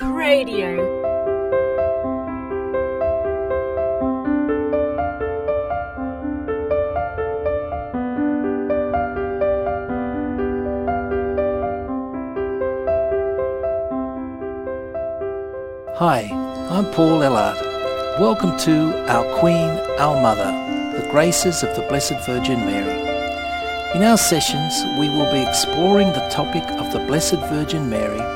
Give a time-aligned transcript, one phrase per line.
[0.00, 0.76] Radio.
[15.94, 16.28] Hi,
[16.70, 17.56] I'm Paul Ellard.
[18.20, 20.52] Welcome to Our Queen, Our Mother,
[20.98, 23.00] the Graces of the Blessed Virgin Mary.
[23.94, 28.35] In our sessions, we will be exploring the topic of the Blessed Virgin Mary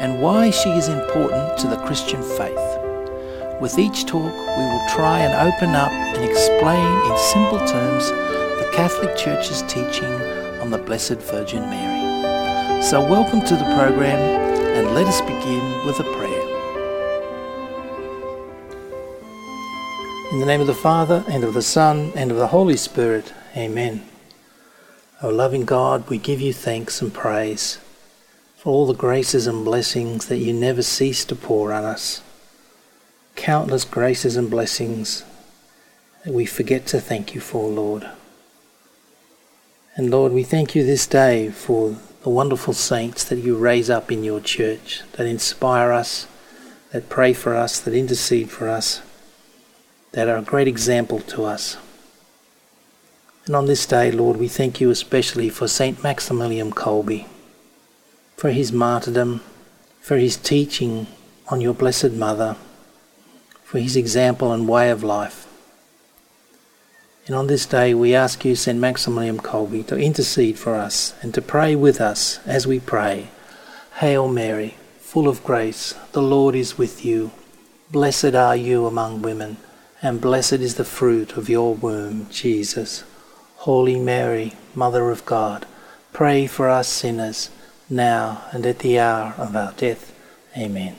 [0.00, 3.60] and why she is important to the Christian faith.
[3.60, 8.70] With each talk, we will try and open up and explain in simple terms the
[8.72, 10.10] Catholic Church's teaching
[10.62, 12.82] on the Blessed Virgin Mary.
[12.82, 14.18] So welcome to the program
[14.74, 16.48] and let us begin with a prayer.
[20.32, 23.34] In the name of the Father, and of the Son, and of the Holy Spirit.
[23.54, 24.06] Amen.
[25.22, 27.78] O loving God, we give you thanks and praise
[28.60, 32.22] for all the graces and blessings that you never cease to pour on us.
[33.34, 35.24] Countless graces and blessings
[36.24, 38.06] that we forget to thank you for, Lord.
[39.96, 44.12] And Lord, we thank you this day for the wonderful saints that you raise up
[44.12, 46.26] in your church, that inspire us,
[46.92, 49.00] that pray for us, that intercede for us
[50.12, 51.78] that are a great example to us.
[53.46, 56.02] And on this day, Lord, we thank you especially for St.
[56.02, 57.26] Maximilian Kolbe,
[58.40, 59.42] for his martyrdom,
[60.00, 61.06] for his teaching
[61.48, 62.56] on your Blessed Mother,
[63.62, 65.46] for his example and way of life.
[67.26, 68.78] And on this day, we ask you, St.
[68.78, 73.28] Maximilian Kolbe, to intercede for us and to pray with us as we pray.
[73.96, 77.32] Hail Mary, full of grace, the Lord is with you.
[77.90, 79.58] Blessed are you among women
[80.00, 83.04] and blessed is the fruit of your womb, Jesus.
[83.68, 85.66] Holy Mary, Mother of God,
[86.14, 87.50] pray for us sinners,
[87.90, 90.12] now and at the hour of our death.
[90.56, 90.96] Amen.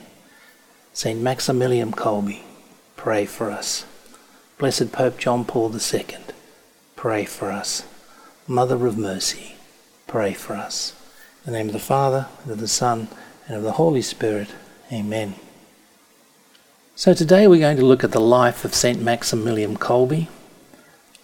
[0.94, 2.42] Saint Maximilian Kolbe,
[2.96, 3.86] pray for us.
[4.58, 6.06] Blessed Pope John Paul II,
[6.96, 7.84] pray for us.
[8.48, 9.56] Mother of Mercy,
[10.08, 10.94] pray for us.
[11.46, 13.08] In the name of the Father, and of the Son,
[13.48, 14.50] and of the Holy Spirit.
[14.92, 15.36] Amen.
[16.96, 19.02] So today we're going to look at the life of St.
[19.02, 20.28] Maximilian Kolbe,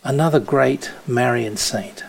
[0.04, 2.04] another great Marian saint.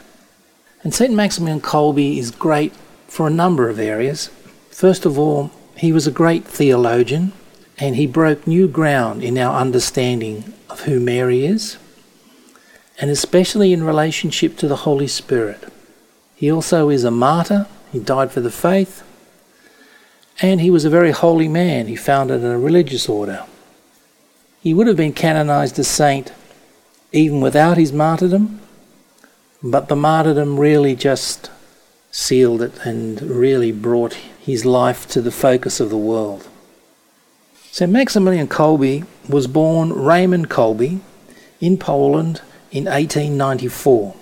[0.82, 1.12] And St.
[1.12, 2.72] Maximilian Kolbe is great
[3.08, 4.30] for a number of areas.
[4.70, 7.32] First of all, he was a great theologian
[7.78, 11.78] and he broke new ground in our understanding of who Mary is,
[13.00, 15.64] and especially in relationship to the Holy Spirit.
[16.34, 19.02] He also is a martyr, he died for the faith,
[20.40, 21.86] and he was a very holy man.
[21.86, 23.44] He founded a religious order.
[24.60, 26.32] He would have been canonized a saint
[27.12, 28.60] even without his martyrdom,
[29.62, 31.50] but the martyrdom really just
[32.18, 36.48] sealed it and really brought his life to the focus of the world.
[37.70, 37.92] St.
[37.92, 40.98] Maximilian Kolbe was born Raymond Kolbe
[41.60, 42.42] in Poland
[42.72, 44.16] in 1894.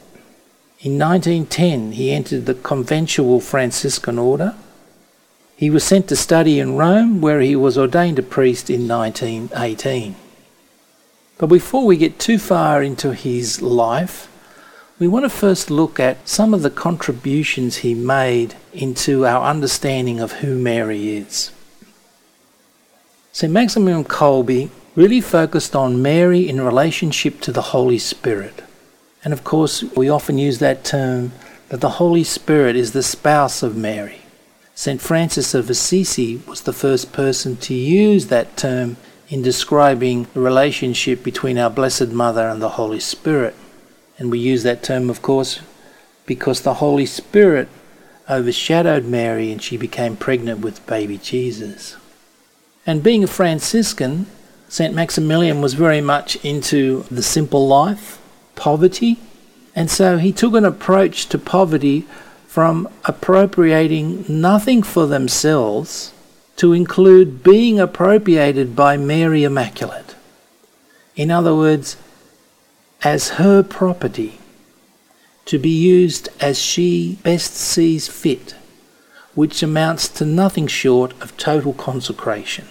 [0.81, 4.55] In 1910, he entered the conventual Franciscan order.
[5.57, 10.17] He was sent to study in Rome, where he was ordained a priest in 1918.
[11.39, 14.28] But before we get too far into his life,
[14.99, 20.21] we want to first look at some of the contributions he made into our understanding
[20.21, 21.51] of who Mary is.
[23.33, 23.53] St.
[23.53, 28.62] Maximilian Kolbe really focused on Mary in relationship to the Holy Spirit.
[29.23, 31.33] And of course, we often use that term
[31.69, 34.23] that the Holy Spirit is the spouse of Mary.
[34.75, 35.01] St.
[35.01, 38.97] Francis of Assisi was the first person to use that term
[39.28, 43.55] in describing the relationship between our Blessed Mother and the Holy Spirit.
[44.19, 45.60] And we use that term, of course,
[46.25, 47.69] because the Holy Spirit
[48.28, 51.97] overshadowed Mary and she became pregnant with baby Jesus.
[52.87, 54.27] And being a Franciscan,
[54.69, 54.94] St.
[54.94, 58.21] Maximilian was very much into the simple life,
[58.54, 59.19] poverty,
[59.75, 62.06] and so he took an approach to poverty
[62.47, 66.12] from appropriating nothing for themselves
[66.56, 70.15] to include being appropriated by Mary Immaculate.
[71.15, 71.97] In other words,
[73.03, 74.39] as her property,
[75.45, 78.54] to be used as she best sees fit,
[79.34, 82.66] which amounts to nothing short of total consecration.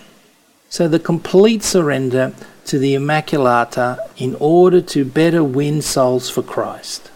[0.69, 2.33] So the complete surrender
[2.66, 7.12] to the Immaculata in order to better win souls for Christ.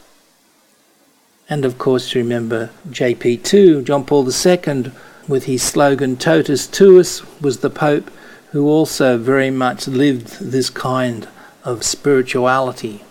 [1.50, 4.92] And of course, remember JP2, John Paul II,
[5.28, 8.12] with his slogan Totus Tuus, was the Pope
[8.52, 11.28] who also very much lived this kind
[11.70, 13.04] of spirituality.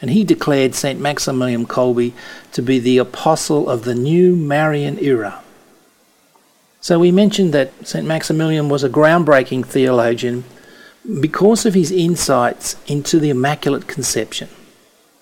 [0.00, 0.98] And he declared St.
[1.00, 2.12] Maximilian Kolbe
[2.52, 5.42] to be the apostle of the new Marian era.
[6.80, 8.06] So we mentioned that St.
[8.06, 10.44] Maximilian was a groundbreaking theologian
[11.20, 14.48] because of his insights into the Immaculate Conception.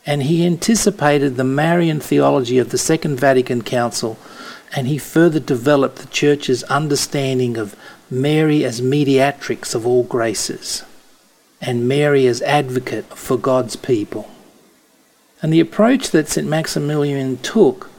[0.06, 4.18] And he anticipated the Marian theology of the Second Vatican Council
[4.76, 7.76] and he further developed the Church's understanding of
[8.10, 10.84] Mary as mediatrix of all graces
[11.66, 14.30] and Mary as advocate for God's people.
[15.40, 16.46] And the approach that St.
[16.46, 17.90] Maximilian took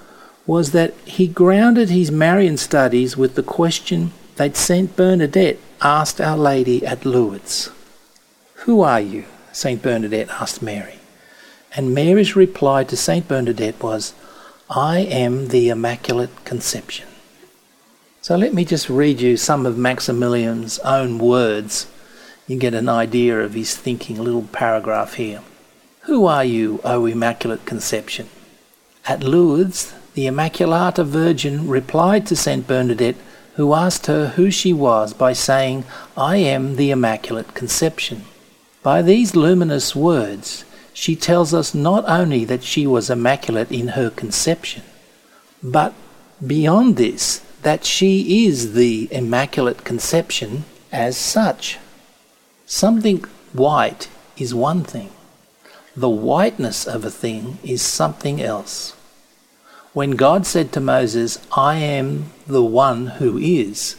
[0.46, 4.96] was that he grounded his Marian studies with the question that St.
[4.96, 7.72] Bernadette asked Our Lady at Lourdes
[8.66, 9.26] Who are you?
[9.52, 9.82] St.
[9.82, 11.00] Bernadette asked Mary.
[11.76, 13.28] And Mary's reply to St.
[13.28, 14.14] Bernadette was,
[14.70, 17.08] I am the Immaculate Conception.
[18.22, 21.88] So let me just read you some of Maximilian's own words.
[22.48, 25.42] You get an idea of his thinking, a little paragraph here.
[26.02, 28.30] Who are you, O Immaculate Conception?
[29.08, 33.16] At Lourdes, the Immaculata Virgin replied to Saint Bernadette,
[33.56, 38.26] who asked her who she was by saying, I am the Immaculate Conception.
[38.84, 44.12] By these luminous words, she tells us not only that she was immaculate in her
[44.12, 44.84] conception,
[45.64, 45.94] but
[46.46, 51.80] beyond this, that she is the Immaculate Conception as such.
[52.68, 53.24] Something
[53.54, 55.12] white is one thing,
[55.96, 58.96] the whiteness of a thing is something else.
[59.94, 63.98] When God said to Moses, I am the one who is,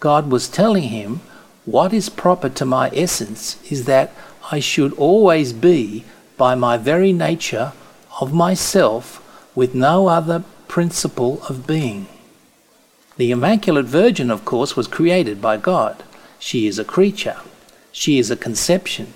[0.00, 1.20] God was telling him,
[1.64, 4.10] What is proper to my essence is that
[4.50, 6.04] I should always be,
[6.36, 7.72] by my very nature,
[8.20, 9.22] of myself,
[9.54, 12.08] with no other principle of being.
[13.16, 16.02] The Immaculate Virgin, of course, was created by God.
[16.40, 17.36] She is a creature.
[17.98, 19.12] She is a conception.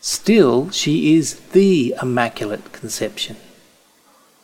[0.00, 3.36] Still, she is the Immaculate Conception.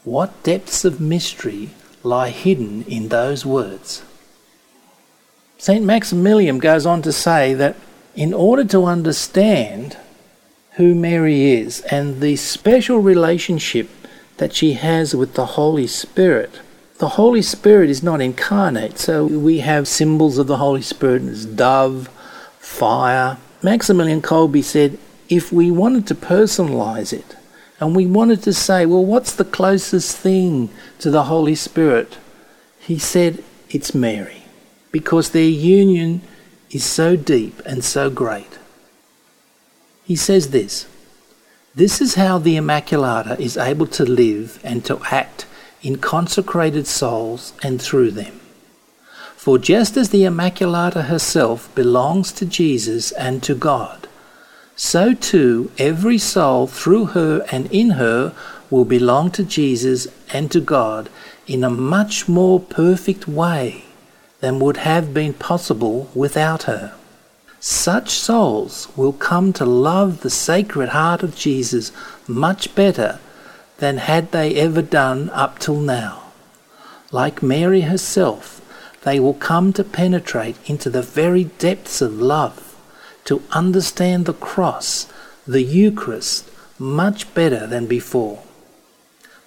[0.05, 1.71] What depths of mystery
[2.03, 4.03] lie hidden in those words?
[5.57, 5.83] St.
[5.83, 7.77] Maximilian goes on to say that
[8.15, 9.97] in order to understand
[10.73, 13.89] who Mary is and the special relationship
[14.37, 16.61] that she has with the Holy Spirit,
[16.99, 21.47] the Holy Spirit is not incarnate, so we have symbols of the Holy Spirit as
[21.47, 22.11] dove,
[22.70, 23.37] fire.
[23.62, 27.37] Maximilian Kolbe said if we wanted to personalize it,
[27.78, 32.19] and we wanted to say, well, what's the closest thing to the Holy Spirit?
[32.78, 34.43] He said, it's Mary,
[34.93, 36.22] because their union
[36.70, 38.58] is so deep and so great.
[40.05, 40.87] He says this
[41.75, 45.46] This is how the Immaculata is able to live and to act
[45.82, 48.40] in consecrated souls and through them.
[49.41, 54.07] For just as the Immaculata herself belongs to Jesus and to God,
[54.77, 58.35] so too every soul through her and in her
[58.69, 61.09] will belong to Jesus and to God
[61.47, 63.87] in a much more perfect way
[64.41, 66.93] than would have been possible without her.
[67.61, 71.93] Such souls will come to love the Sacred Heart of Jesus
[72.29, 73.19] much better
[73.79, 76.25] than had they ever done up till now.
[77.11, 78.61] Like Mary herself,
[79.05, 82.76] they will come to penetrate into the very depths of love
[83.25, 85.06] to understand the cross,
[85.47, 88.43] the Eucharist, much better than before.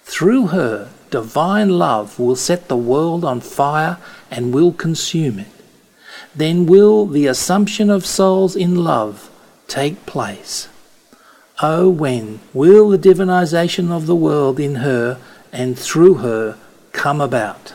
[0.04, 3.98] Through her, divine love will set the world on fire
[4.30, 5.48] and will consume it.
[6.34, 9.30] Then will the assumption of souls in love
[9.68, 10.68] take place.
[11.62, 15.18] Oh, when will the divinization of the world in her
[15.52, 16.58] and through her
[16.92, 17.72] come about?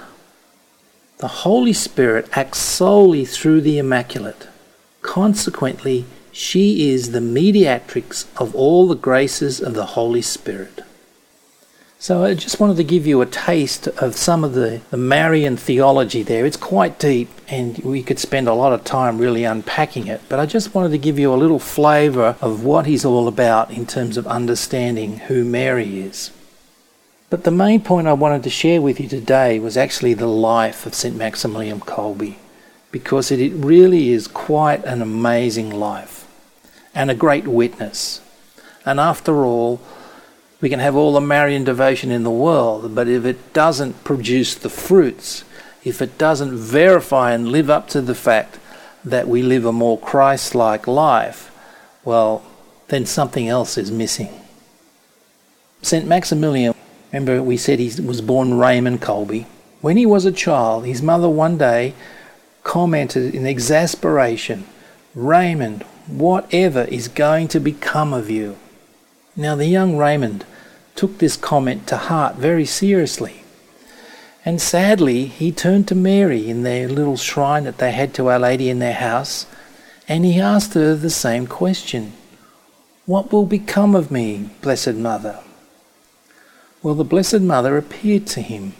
[1.19, 4.47] The Holy Spirit acts solely through the Immaculate.
[5.01, 10.79] Consequently, she is the mediatrix of all the graces of the Holy Spirit.
[11.99, 15.57] So I just wanted to give you a taste of some of the, the Marian
[15.57, 16.45] theology there.
[16.45, 20.39] It's quite deep and we could spend a lot of time really unpacking it, but
[20.39, 23.85] I just wanted to give you a little flavour of what he's all about in
[23.85, 26.31] terms of understanding who Mary is.
[27.29, 30.85] But the main point I wanted to share with you today was actually the life
[30.85, 31.15] of St.
[31.15, 32.35] Maximilian Kolbe
[32.91, 36.27] because it really is quite an amazing life
[36.95, 38.21] and a great witness.
[38.83, 39.79] And after all,
[40.59, 44.55] we can have all the Marian devotion in the world, but if it doesn't produce
[44.55, 45.43] the fruits,
[45.83, 48.57] if it doesn't verify and live up to the fact
[49.05, 51.51] that we live a more Christ like life,
[52.03, 52.43] well,
[52.87, 54.29] then something else is missing.
[55.81, 56.05] St.
[56.07, 56.73] Maximilian,
[57.11, 59.45] remember we said he was born Raymond Kolbe.
[59.81, 61.93] When he was a child, his mother one day
[62.63, 64.65] commented in exasperation,
[65.15, 68.57] Raymond, whatever is going to become of you?
[69.35, 70.45] Now, the young Raymond
[70.95, 73.43] took this comment to heart very seriously.
[74.45, 78.39] And sadly, he turned to Mary in their little shrine that they had to Our
[78.39, 79.45] Lady in their house,
[80.07, 82.13] and he asked her the same question
[83.05, 85.39] What will become of me, Blessed Mother?
[86.81, 88.73] Well, the Blessed Mother appeared to him,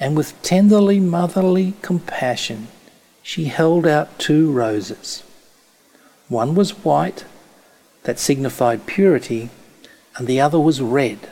[0.00, 2.68] and with tenderly motherly compassion,
[3.22, 5.22] she held out two roses.
[6.28, 7.26] One was white,
[8.04, 9.50] that signified purity,
[10.16, 11.28] and the other was red,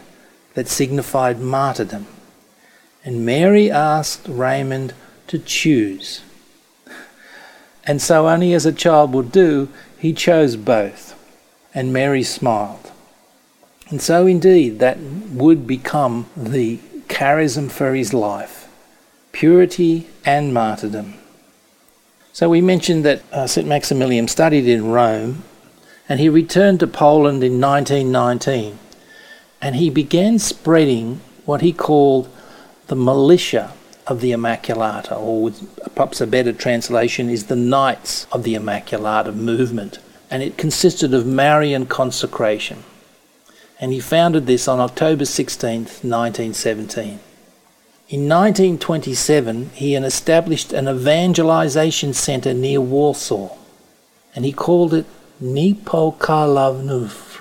[0.53, 2.07] that signified martyrdom.
[3.03, 4.93] And Mary asked Raymond
[5.29, 6.21] to choose.
[7.87, 9.69] And so, only as a child would do,
[9.99, 11.17] he chose both.
[11.75, 12.90] And Mary smiled.
[13.91, 16.79] And so, indeed, that would become the
[17.09, 18.69] charism for his life
[19.33, 21.15] purity and martyrdom.
[22.33, 23.67] So, we mentioned that uh, St.
[23.67, 25.43] Maximilian studied in Rome
[26.09, 28.79] and he returned to Poland in 1919
[29.61, 32.29] and he began spreading what he called
[32.87, 33.73] the militia
[34.07, 35.53] of the Immaculata, or
[35.95, 39.99] perhaps a better translation is the Knights of the Immaculata movement,
[40.31, 42.83] and it consisted of Marian consecration.
[43.81, 45.73] And he founded this on October 16,
[46.03, 47.19] 1917.
[48.09, 53.57] In 1927, he established an evangelization center near Warsaw,
[54.35, 55.07] and he called it
[55.43, 57.41] Niepokalanów.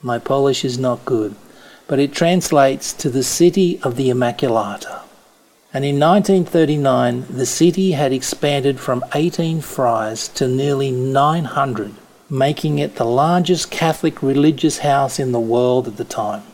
[0.00, 1.34] My Polish is not good
[1.90, 5.00] but it translates to the City of the Immaculata.
[5.74, 11.92] And in 1939, the city had expanded from 18 friars to nearly 900,
[12.30, 16.44] making it the largest Catholic religious house in the world at the time.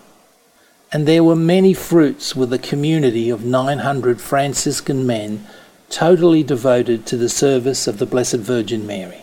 [0.93, 5.47] And there were many fruits with a community of 900 Franciscan men
[5.91, 9.23] totally devoted to the service of the Blessed Virgin Mary.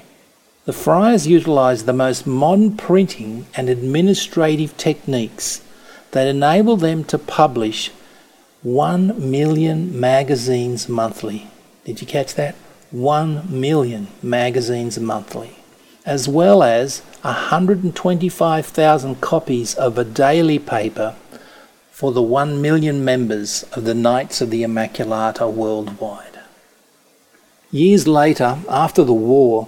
[0.65, 5.61] The friars utilized the most modern printing and administrative techniques
[6.11, 7.91] that enable them to publish
[8.61, 11.47] 1 million magazines monthly.
[11.83, 12.55] Did you catch that?
[12.91, 15.57] 1 million magazines monthly,
[16.05, 21.15] as well as 125,000 copies of a daily paper
[21.91, 26.39] for the 1 million members of the Knights of the Immaculata worldwide.
[27.71, 29.67] Years later, after the war,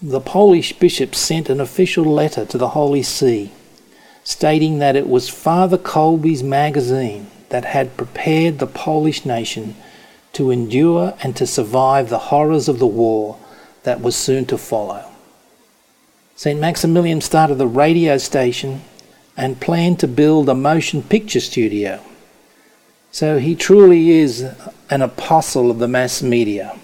[0.00, 3.52] the Polish bishops sent an official letter to the Holy See
[4.24, 9.74] stating that it was Father Kolbe's magazine that had prepared the Polish nation
[10.32, 13.38] to endure and to survive the horrors of the war
[13.82, 15.04] that was soon to follow.
[16.42, 16.58] St.
[16.58, 18.82] Maximilian started the radio station
[19.36, 22.00] and planned to build a motion picture studio.
[23.12, 24.52] So he truly is
[24.90, 26.76] an apostle of the mass media.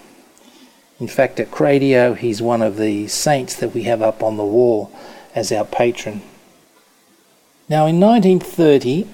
[0.97, 4.45] In fact, at Cradio, he's one of the saints that we have up on the
[4.45, 4.97] wall
[5.35, 6.21] as our patron.
[7.67, 9.09] Now, in 1930,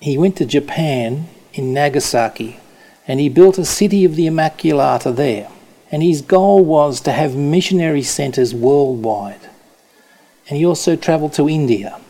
[0.00, 2.60] he went to Japan in Nagasaki
[3.06, 5.48] and he built a city of the Immaculata there.
[5.90, 9.48] And his goal was to have missionary centres worldwide.
[10.48, 12.00] And he also travelled to India.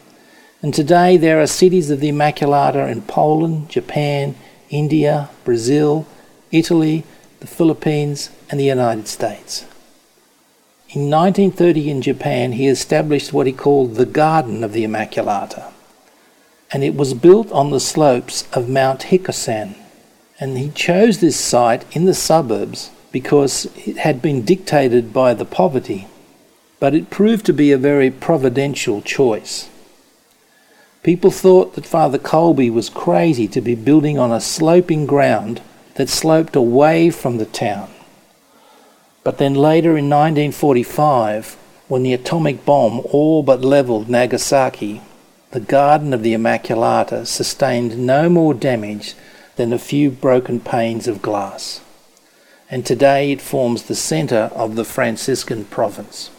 [0.62, 4.34] And today there are cities of the Immaculata in Poland, Japan,
[4.70, 6.06] India, Brazil,
[6.50, 7.04] Italy,
[7.40, 9.62] the Philippines, and the United States.
[10.90, 15.72] In 1930 in Japan, he established what he called the Garden of the Immaculata
[16.70, 19.74] and it was built on the slopes of Mount Hikosan.
[20.40, 25.44] And he chose this site in the suburbs because it had been dictated by the
[25.44, 26.06] poverty,
[26.80, 29.68] but it proved to be a very providential choice.
[31.02, 35.60] People thought that Father Kolbe was crazy to be building on a sloping ground
[35.94, 37.90] that sloped away from the town.
[39.24, 41.56] But then later in 1945,
[41.88, 45.00] when the atomic bomb all but leveled Nagasaki,
[45.50, 49.14] the Garden of the Immaculata sustained no more damage
[49.56, 51.80] than a few broken panes of glass,
[52.70, 56.30] and today it forms the centre of the Franciscan province.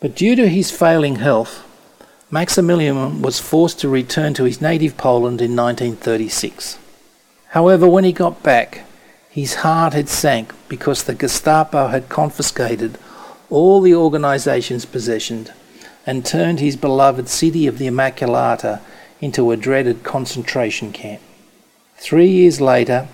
[0.00, 1.62] But due to his failing health,
[2.30, 6.78] Maximilian was forced to return to his native Poland in 1936.
[7.50, 8.84] However, when he got back,
[9.30, 12.98] his heart had sank because the Gestapo had confiscated
[13.48, 15.50] all the organization's possessions
[16.04, 18.80] and turned his beloved city of the Immaculata
[19.20, 21.22] into a dreaded concentration camp.
[21.96, 23.08] Three years later,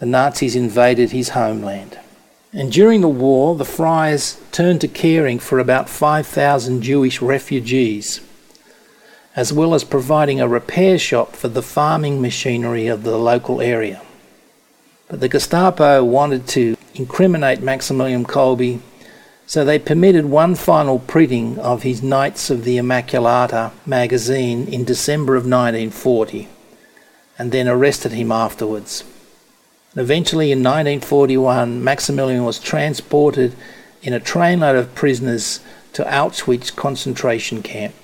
[0.00, 1.98] the Nazis invaded his homeland.
[2.56, 8.22] And during the war, the friars turned to caring for about 5,000 Jewish refugees,
[9.36, 14.00] as well as providing a repair shop for the farming machinery of the local area.
[15.08, 18.80] But the Gestapo wanted to incriminate Maximilian Kolbe
[19.46, 25.36] so they permitted one final printing of his Knights of the Immaculata magazine in December
[25.36, 26.48] of 1940.
[27.38, 29.04] and then arrested him afterwards.
[29.96, 33.54] Eventually, in 1941, Maximilian was transported
[34.02, 35.60] in a trainload of prisoners
[35.94, 37.94] to Auschwitz concentration camp.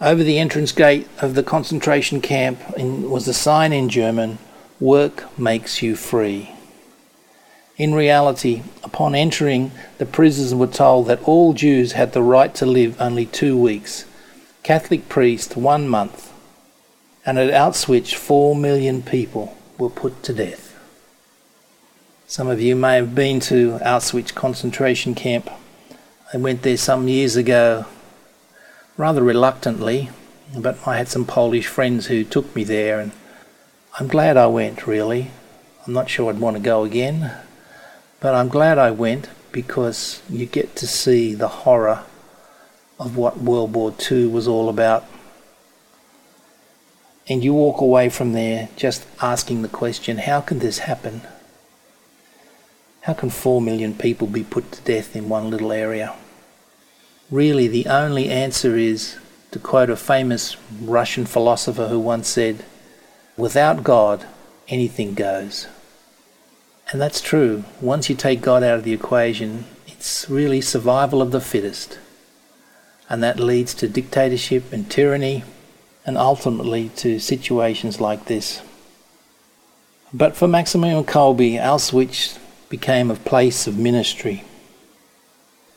[0.00, 4.38] Over the entrance gate of the concentration camp was a sign in German
[4.78, 6.52] Work makes you free.
[7.76, 12.64] In reality, upon entering, the prisoners were told that all Jews had the right to
[12.66, 14.04] live only two weeks,
[14.62, 16.32] Catholic priests one month,
[17.26, 20.67] and at Auschwitz, four million people were put to death.
[22.30, 25.48] Some of you may have been to Auschwitz concentration camp.
[26.30, 27.86] I went there some years ago,
[28.98, 30.10] rather reluctantly,
[30.54, 33.12] but I had some Polish friends who took me there, and
[33.98, 35.30] I'm glad I went, really.
[35.86, 37.32] I'm not sure I'd want to go again.
[38.20, 42.04] But I'm glad I went because you get to see the horror
[43.00, 45.06] of what World War II was all about.
[47.26, 51.22] And you walk away from there just asking the question how can this happen?
[53.02, 56.14] How can four million people be put to death in one little area?
[57.30, 59.16] Really, the only answer is
[59.50, 62.64] to quote a famous Russian philosopher who once said,
[63.36, 64.26] Without God,
[64.68, 65.66] anything goes.
[66.90, 67.64] And that's true.
[67.80, 71.98] Once you take God out of the equation, it's really survival of the fittest.
[73.10, 75.44] And that leads to dictatorship and tyranny,
[76.04, 78.62] and ultimately to situations like this.
[80.12, 82.38] But for Maximilian Kolbe, Auschwitz
[82.68, 84.44] became a place of ministry.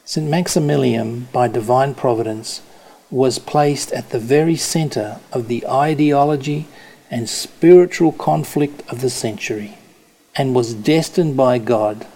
[0.05, 0.29] St.
[0.29, 2.61] Maximilian, by divine providence,
[3.09, 6.67] was placed at the very centre of the ideology
[7.09, 9.77] and spiritual conflict of the century
[10.35, 12.07] and was destined by God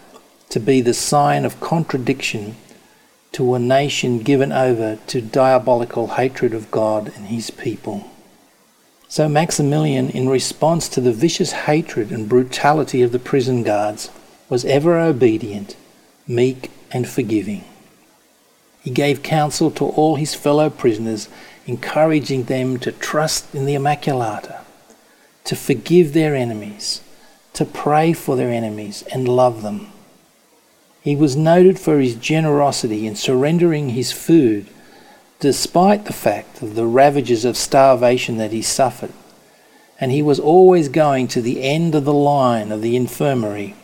[0.50, 2.56] to be the sign of contradiction
[3.34, 8.10] to a nation given over to diabolical hatred of God and his people.
[9.10, 14.10] So Maximilian, in response to the vicious hatred and brutality of the prison guards,
[14.50, 15.76] was ever obedient,
[16.28, 17.64] meek, and forgiving.
[18.82, 21.28] He gave counsel to all his fellow prisoners,
[21.66, 24.60] encouraging them to trust in the Immaculata,
[25.46, 27.02] to forgive their enemies,
[27.54, 29.92] to pray for their enemies and love them.
[31.02, 34.68] He was noted for his generosity in surrendering his food,
[35.40, 39.14] despite the fact of the ravages of starvation that he suffered,
[40.00, 43.76] and he was always going to the end of the line of the infirmary,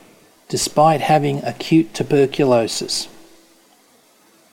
[0.52, 3.08] despite having acute tuberculosis.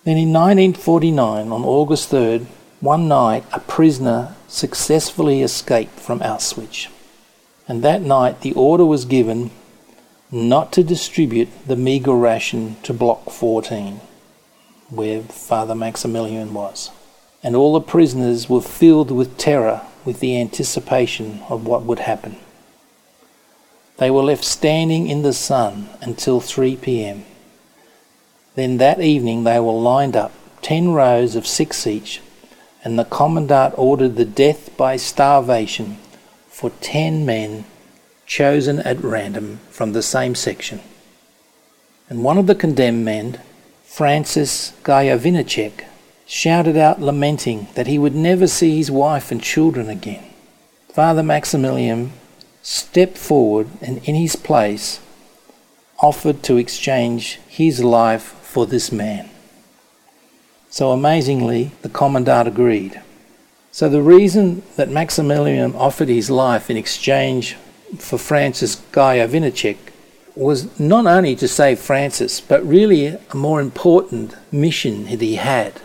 [0.05, 2.47] Then in 1949, on August 3rd,
[2.81, 6.89] one night a prisoner successfully escaped from Auschwitz
[7.69, 9.51] and that night the order was given
[10.33, 14.01] not to distribute the meagre ration to Block 14,
[14.89, 16.91] where Father Maximilian was.
[17.43, 22.37] And all the prisoners were filled with terror with the anticipation of what would happen.
[23.99, 27.25] They were left standing in the sun until 3 p.m.
[28.55, 30.33] Then that evening they were lined up,
[30.63, 32.21] ten rows of six each,
[32.85, 35.99] and the commandant ordered the death by starvation
[36.49, 37.65] for 10 men
[38.27, 40.81] chosen at random from the same section.
[42.09, 43.41] And one of the condemned men,
[43.85, 45.85] Francis Gajowniczek,
[46.27, 50.25] shouted out lamenting that he would never see his wife and children again.
[50.93, 52.13] Father Maximilian
[52.69, 55.01] stepped forward and in his place
[56.01, 59.27] offered to exchange his life for this man.
[60.69, 63.01] So amazingly, the commandant agreed.
[63.73, 67.57] So the reason that Maximilian offered his life in exchange
[67.97, 69.79] for Francis Gajowniczek
[70.37, 75.81] was not only to save Francis, but really a more important mission that he had.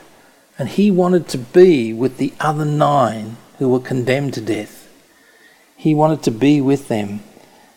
[0.60, 4.83] And he wanted to be with the other nine who were condemned to death.
[5.84, 7.20] He wanted to be with them.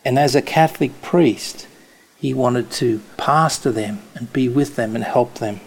[0.05, 1.67] And as a Catholic priest,
[2.15, 5.59] he wanted to pastor them and be with them and help them.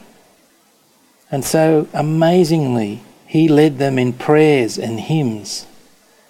[1.30, 5.66] And so, amazingly, he led them in prayers and hymns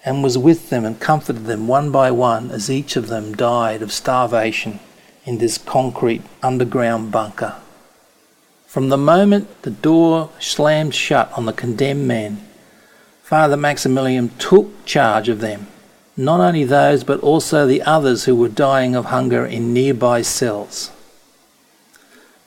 [0.04, 3.80] and was with them and comforted them one by one as each of them died
[3.80, 4.80] of starvation
[5.24, 7.54] in this concrete underground bunker.
[8.66, 12.44] From the moment the door slammed shut on the condemned men,
[13.22, 15.68] Father Maximilian took charge of them,
[16.16, 20.90] not only those but also the others who were dying of hunger in nearby cells.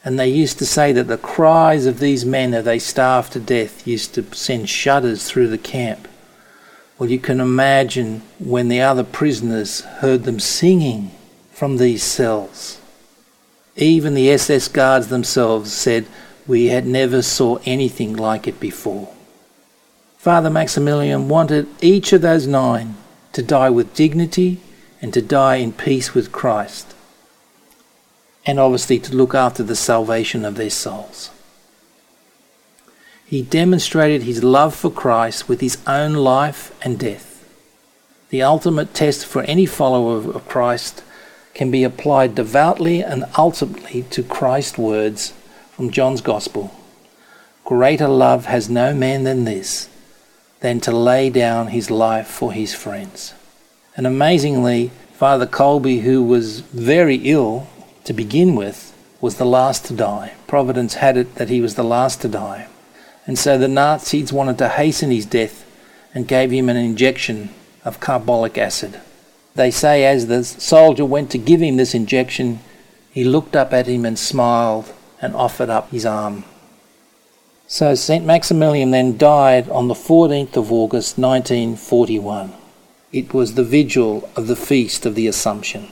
[0.06, 3.40] And they used to say that the cries of these men as they starved to
[3.40, 6.08] death used to send shudders through the camp.
[7.00, 11.12] Well, you can imagine when the other prisoners heard them singing
[11.52, 12.82] from these cells.
[13.76, 16.06] Even the SS guards themselves said,
[16.46, 19.10] We had never saw anything like it before.
[20.18, 22.96] Father Maximilian wanted each of those nine
[23.34, 24.60] to die with dignity
[25.02, 26.96] and to die in peace with Christ,
[28.46, 31.30] and obviously to look after the salvation of their souls.
[33.26, 37.32] He demonstrated his love for Christ with his own life and death.
[38.30, 41.04] The ultimate test for any follower of Christ
[41.54, 45.34] can be applied devoutly and ultimately to Christ's words
[45.72, 46.74] from John's Gospel.
[47.64, 49.90] Greater love has no man than this,
[50.64, 53.34] than to lay down his life for his friends.
[53.98, 57.68] And amazingly, Father Kolbe, who was very ill
[58.06, 60.32] to begin with, was the last to die.
[60.48, 62.68] Providence had it that he was the last to die.
[63.28, 65.70] And so the Nazis wanted to hasten his death
[66.14, 67.50] and gave him an injection
[67.84, 69.02] of carbolic acid.
[69.56, 72.62] They say as the soldier went to give him this injection,
[73.12, 76.46] he looked up at him and smiled and offered up his arm.
[77.68, 78.26] So St.
[78.26, 82.54] Maximilian then died on the 14th of August 1941.
[83.12, 85.88] It was the vigil of the Feast of the Assumption.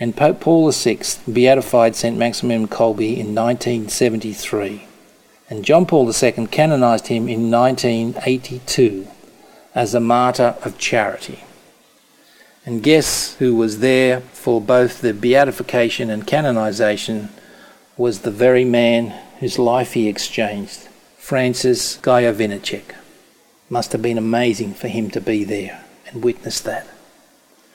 [0.00, 0.98] And Pope Paul VI
[1.32, 2.16] beatified St.
[2.16, 4.86] Maximilian Kolbe in 1973.
[5.48, 9.06] And John Paul II canonized him in 1982
[9.74, 11.44] as a martyr of charity.
[12.66, 17.28] And guess who was there for both the beatification and canonization
[17.96, 22.94] was the very man whose life he exchanged, Francis Gajowniczek.
[23.68, 26.86] Must have been amazing for him to be there and witness that.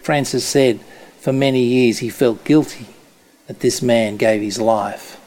[0.01, 0.79] Francis said
[1.19, 2.87] for many years he felt guilty
[3.45, 5.21] that this man gave his life.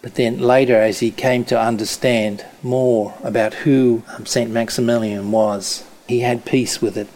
[0.00, 4.48] But then later, as he came to understand more about who um, St.
[4.48, 7.08] Maximilian was, he had peace with it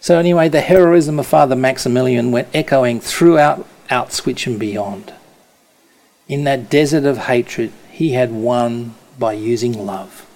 [0.00, 5.12] so, anyway, the heroism of Father Maximilian went echoing throughout Auschwitz and beyond.
[6.28, 10.26] In that desert of hatred, he had won by using love.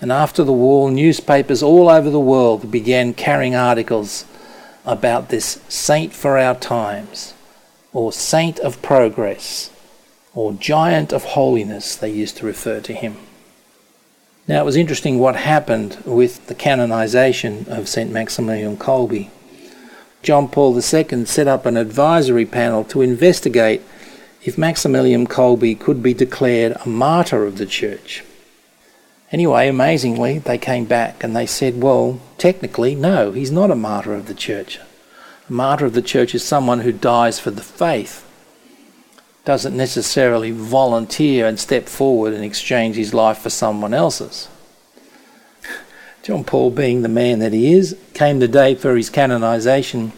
[0.00, 4.24] And after the war, newspapers all over the world began carrying articles
[4.86, 7.34] about this saint for our times,
[7.92, 9.70] or saint of progress,
[10.34, 13.16] or giant of holiness, they used to refer to him.
[14.46, 18.12] Now, it was interesting what happened with the canonization of St.
[18.12, 19.30] Maximilian Kolbe.
[20.22, 23.82] John Paul II set up an advisory panel to investigate
[24.44, 28.22] if Maximilian Kolbe could be declared a martyr of the church.
[29.32, 34.14] Anyway, amazingly, they came back and they said, well, technically, no, he's not a martyr
[34.14, 34.78] of the church.
[35.48, 38.24] A martyr of the church is someone who dies for the faith
[39.44, 44.48] doesn't necessarily volunteer and step forward and exchange his life for someone else's.
[46.22, 50.12] John Paul, being the man that he is, came the day for his canonization,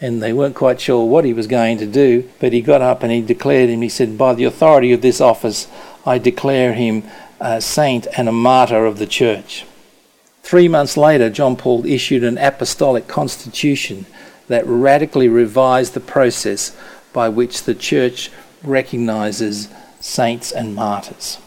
[0.00, 3.02] and they weren't quite sure what he was going to do, but he got up
[3.02, 5.68] and he declared him, he said, By the authority of this office,
[6.06, 7.04] I declare him
[7.40, 9.66] a saint and a martyr of the church.
[10.42, 14.06] Three months later, John Paul issued an apostolic constitution
[14.48, 16.76] that radically revised the process
[17.12, 18.30] by which the church
[18.62, 19.68] recognizes
[20.00, 21.38] saints and martyrs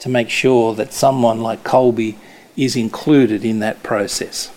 [0.00, 2.16] to make sure that someone like Kolbe
[2.56, 4.50] is included in that process.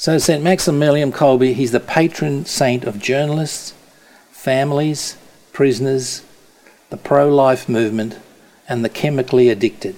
[0.00, 0.44] So, St.
[0.44, 3.74] Maximilian Kolbe, he's the patron saint of journalists,
[4.30, 5.16] families,
[5.52, 6.22] prisoners,
[6.90, 8.16] the pro life movement,
[8.68, 9.96] and the chemically addicted.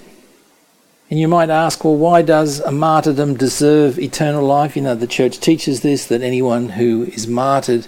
[1.11, 4.75] And you might ask, well, why does a martyrdom deserve eternal life?
[4.75, 7.85] You know, the church teaches this that anyone who is martyred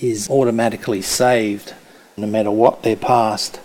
[0.00, 1.74] is automatically saved
[2.16, 3.60] no matter what their past,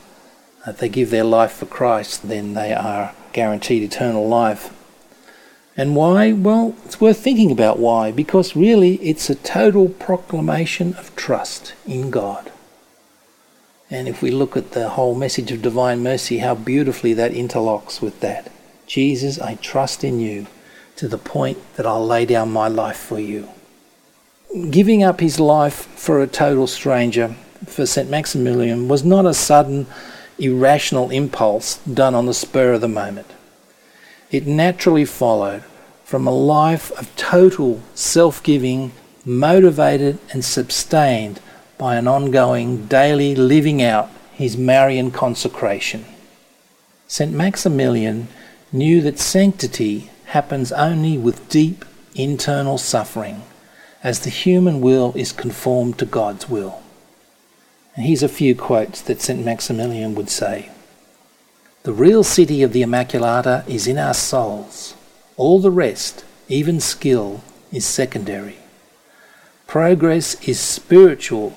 [0.68, 4.75] if they give their life for Christ, then they are guaranteed eternal life.
[5.78, 6.32] And why?
[6.32, 12.10] Well, it's worth thinking about why, because really it's a total proclamation of trust in
[12.10, 12.52] God.
[13.92, 18.02] And if we look at the whole message of divine mercy, how beautifully that interlocks
[18.02, 18.52] with that.
[18.88, 20.48] Jesus, I trust in you
[20.96, 23.50] to the point that I'll lay down my life for you.
[24.72, 27.36] Giving up his life for a total stranger
[27.66, 28.10] for St.
[28.10, 29.88] Maximilian was not a sudden,
[30.40, 33.28] irrational impulse done on the spur of the moment.
[34.32, 35.64] It naturally followed
[36.04, 38.92] from a life of total self giving,
[39.24, 41.40] motivated and sustained
[41.78, 46.06] by an ongoing daily living out his Marian consecration.
[47.08, 47.32] St.
[47.32, 48.28] Maximilian
[48.72, 51.86] knew that sanctity happens only with deep
[52.16, 53.44] internal suffering,
[54.04, 56.82] as the human will is conformed to God's will.
[57.96, 59.44] And here's a few quotes that St.
[59.46, 60.70] Maximilian would say
[61.86, 64.96] The real city of the Immaculata is in our souls.
[65.38, 68.58] All the rest, even skill, is secondary.
[69.68, 71.56] Progress is spiritual,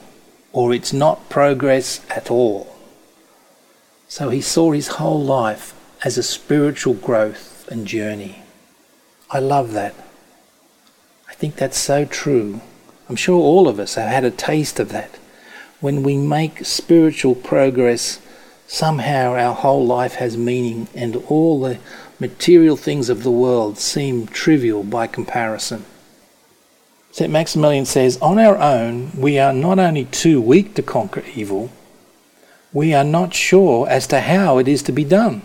[0.53, 2.77] or it's not progress at all.
[4.07, 5.73] So he saw his whole life
[6.05, 8.43] as a spiritual growth and journey.
[9.31, 9.95] I love that.
[11.27, 12.61] I think that's so true.
[13.09, 15.19] I'm sure all of us have had a taste of that.
[15.81, 18.21] When we make spiritual progress,
[18.69, 21.79] somehow our whole life has meaning and all the
[22.21, 25.85] material things of the world seem trivial by comparison.
[27.11, 27.33] St.
[27.33, 31.71] Maximilian says, On our own, we are not only too weak to conquer evil,
[32.73, 35.41] we are not sure as to how it is to be done.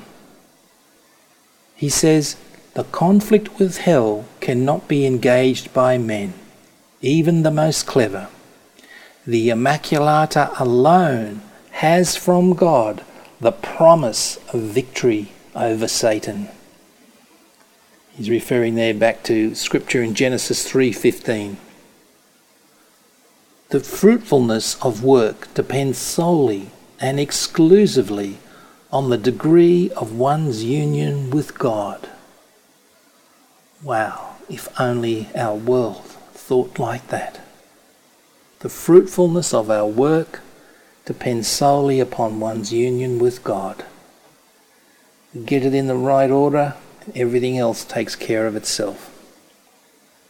[1.75, 2.35] He says,
[2.73, 6.33] The conflict with hell cannot be engaged by men,
[7.01, 8.27] even the most clever.
[9.25, 13.01] The Immaculata alone has from God
[13.43, 16.47] the promise of victory over Satan.
[18.11, 21.57] He's referring there back to scripture in Genesis 3:15.
[23.69, 28.37] The fruitfulness of work depends solely and exclusively
[28.93, 32.07] on the degree of one's union with God.
[33.83, 37.41] Wow, if only our world thought like that.
[38.59, 40.42] The fruitfulness of our work
[41.05, 43.85] depends solely upon one's union with God.
[45.45, 46.75] Get it in the right order,
[47.15, 49.09] everything else takes care of itself.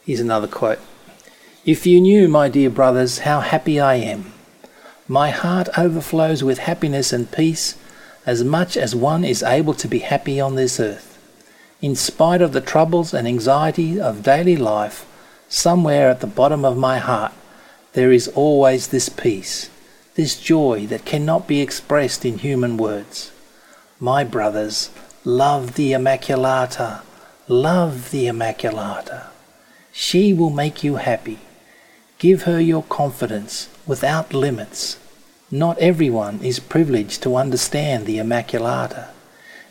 [0.04, 0.80] Here's another quote
[1.64, 4.32] If you knew, my dear brothers, how happy I am,
[5.06, 7.76] my heart overflows with happiness and peace
[8.26, 11.10] as much as one is able to be happy on this earth.
[11.82, 15.04] In spite of the troubles and anxiety of daily life,
[15.48, 17.32] somewhere at the bottom of my heart,
[17.92, 19.68] there is always this peace,
[20.14, 23.32] this joy that cannot be expressed in human words.
[23.98, 24.90] My brothers,
[25.26, 27.00] Love the Immaculata.
[27.48, 29.28] Love the Immaculata.
[29.90, 31.38] She will make you happy.
[32.18, 34.98] Give her your confidence without limits.
[35.50, 39.08] Not everyone is privileged to understand the Immaculata.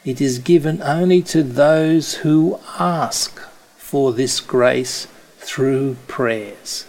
[0.03, 3.39] It is given only to those who ask
[3.77, 6.85] for this grace through prayers.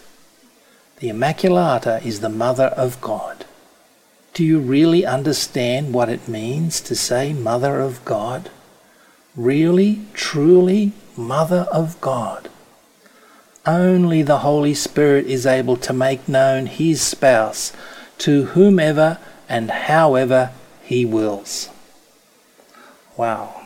[1.05, 3.45] The Immaculata is the Mother of God.
[4.33, 8.49] Do you really understand what it means to say Mother of God?
[9.37, 12.49] Really, truly, Mother of God.
[13.67, 17.75] Only the Holy Spirit is able to make known His spouse
[18.21, 21.69] to whomever and however He wills.
[23.19, 23.61] Wow.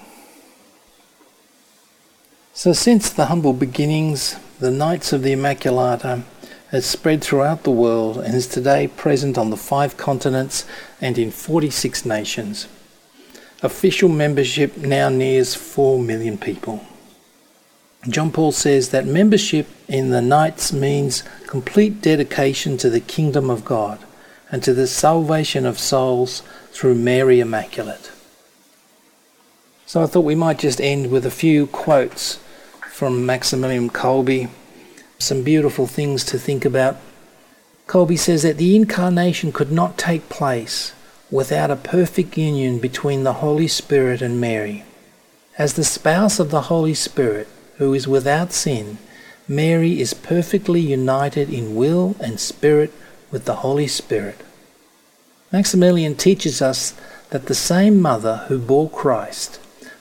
[2.52, 6.24] So, since the humble beginnings, the Knights of the Immaculata
[6.70, 10.66] has spread throughout the world and is today present on the five continents
[11.00, 12.68] and in 46 nations.
[13.62, 16.84] Official membership now nears 4 million people.
[18.08, 23.64] John Paul says that membership in the Knights means complete dedication to the kingdom of
[23.64, 23.98] God
[24.50, 28.12] and to the salvation of souls through Mary Immaculate.
[29.86, 32.38] So I thought we might just end with a few quotes
[32.88, 34.48] from Maximilian Kolbe
[35.18, 36.96] some beautiful things to think about.
[37.86, 40.92] Kolbe says that the incarnation could not take place
[41.30, 44.84] without a perfect union between the Holy Spirit and Mary.
[45.58, 48.98] As the spouse of the Holy Spirit, who is without sin,
[49.48, 52.92] Mary is perfectly united in will and spirit
[53.30, 54.42] with the Holy Spirit.
[55.52, 56.94] Maximilian teaches us
[57.30, 59.58] that the same mother who bore Christ,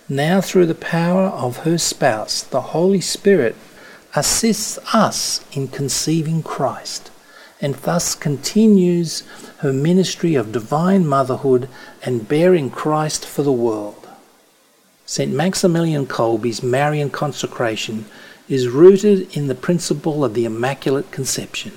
[0.10, 3.56] now through the power of her spouse, the Holy Spirit,
[4.17, 7.12] assists us in conceiving Christ
[7.62, 9.21] and thus continues
[9.60, 11.69] her ministry of divine motherhood
[12.01, 14.08] and bearing Christ for the world.
[15.06, 15.32] St.
[15.32, 18.06] Maximilian Kolbe's Marian consecration
[18.49, 21.73] is rooted in the principle of the Immaculate Conception,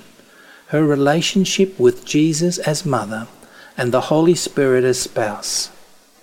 [0.67, 3.27] her relationship with Jesus as mother
[3.77, 5.69] and the Holy Spirit as spouse.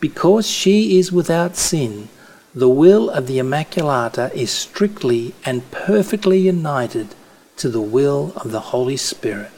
[0.01, 2.09] Because she is without sin,
[2.55, 7.15] the will of the Immaculata is strictly and perfectly united
[7.57, 9.51] to the will of the Holy Spirit.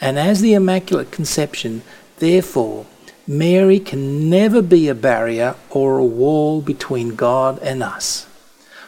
[0.00, 1.82] And as the Immaculate Conception,
[2.18, 2.86] therefore,
[3.26, 8.26] Mary can never be a barrier or a wall between God and us,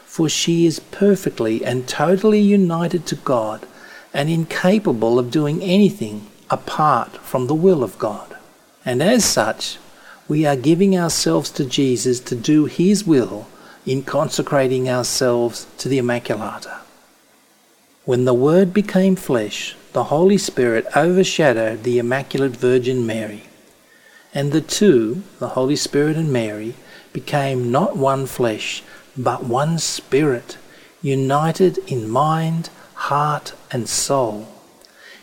[0.04, 3.66] for she is perfectly and totally united to God
[4.12, 8.36] and incapable of doing anything apart from the will of God.
[8.84, 9.78] And as such,
[10.28, 13.46] we are giving ourselves to Jesus to do His will
[13.84, 16.78] in consecrating ourselves to the Immaculata.
[18.04, 23.44] When the Word became flesh, the Holy Spirit overshadowed the Immaculate Virgin Mary,
[24.34, 26.74] and the two, the Holy Spirit and Mary,
[27.12, 28.82] became not one flesh,
[29.16, 30.58] but one spirit,
[31.00, 34.48] united in mind, heart, and soul.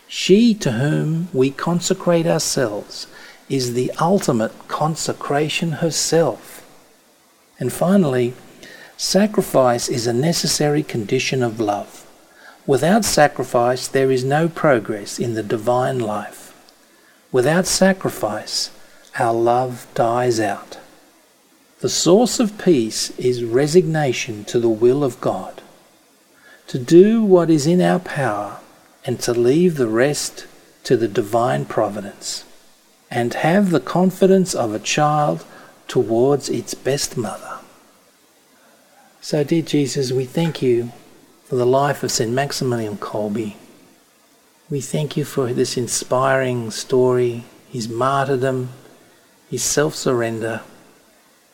[0.07, 3.07] She to whom we consecrate ourselves
[3.53, 6.65] is the ultimate consecration herself.
[7.59, 8.33] And finally,
[8.97, 12.03] sacrifice is a necessary condition of love.
[12.65, 16.41] Without sacrifice, there is no progress in the divine life.
[17.31, 18.71] Without sacrifice,
[19.19, 20.79] our love dies out.
[21.81, 25.61] The source of peace is resignation to the will of God,
[26.67, 28.59] to do what is in our power
[29.05, 30.47] and to leave the rest
[30.85, 32.45] to the divine providence,
[33.13, 35.45] and have the confidence of a child
[35.87, 37.59] towards its best mother.
[39.21, 40.91] So, dear Jesus, we thank you
[41.45, 42.31] for the life of St.
[42.31, 43.53] Maximilian Kolbe.
[44.67, 48.69] We thank you for this inspiring story, his martyrdom,
[49.47, 50.61] his self surrender,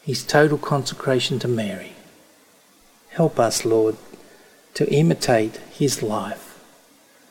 [0.02, 1.92] his total consecration to Mary.
[3.10, 3.98] Help us, Lord,
[4.76, 6.58] to imitate his life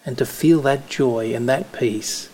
[0.04, 2.28] and to feel that joy and that peace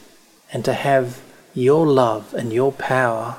[0.52, 1.20] and to have
[1.55, 3.37] your love and your power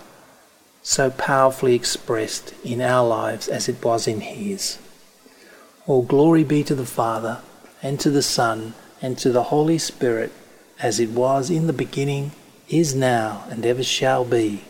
[0.81, 4.77] so powerfully expressed in our lives as it was in his.
[5.87, 7.41] All glory be to the Father,
[7.81, 10.31] and to the Son, and to the Holy Spirit,
[10.79, 12.31] as it was in the beginning,
[12.69, 14.63] is now, and ever shall be,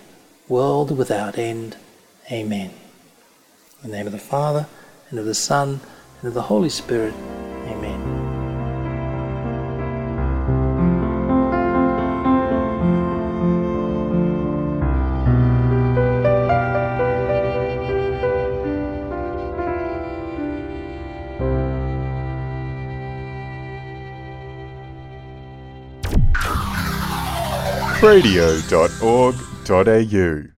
[0.47, 1.77] world without end.
[2.31, 2.71] Amen.
[3.83, 4.67] In the name of the Father,
[5.09, 5.81] and of the Son,
[6.19, 7.13] and of the Holy Spirit.
[28.05, 29.33] radio.org.au